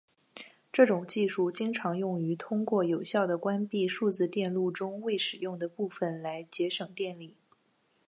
[0.73, 7.35] 这种技术经常用于通过有效地关闭数字电路中未使用的部分来节省电力。